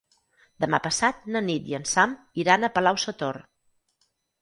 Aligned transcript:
Demà 0.63 0.79
passat 0.85 1.29
na 1.35 1.43
Nit 1.49 1.69
i 1.73 1.77
en 1.81 1.87
Sam 1.91 2.17
iran 2.45 2.65
a 2.65 2.73
Palau-sator. 2.79 3.43